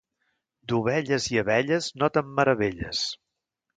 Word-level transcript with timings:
D'ovelles 0.71 1.27
i 1.33 1.37
abelles 1.41 1.91
no 2.03 2.09
te'n 2.17 2.33
meravelles. 2.41 3.03